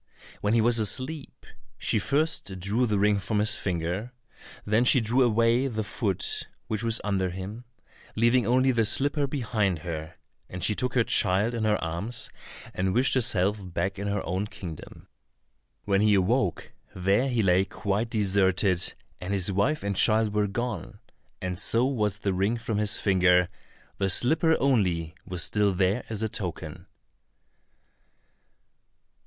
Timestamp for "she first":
1.77-2.59